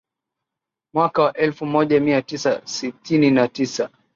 [0.93, 3.89] Mwaka wa elfu moja mia tisa sitini na tisa